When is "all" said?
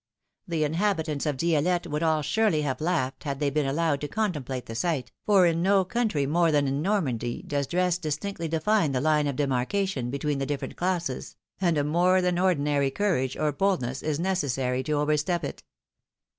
2.01-2.23